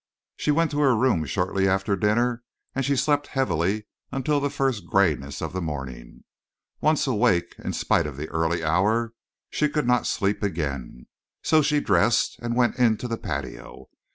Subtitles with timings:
[0.35, 2.41] She went to her room shortly after dinner,
[2.73, 6.23] and she slept heavily until the first grayness of the morning.
[6.79, 9.13] Once awake, in spite of the early hour,
[9.51, 11.05] she could not sleep again,
[11.43, 13.89] so she dressed and went into the patio.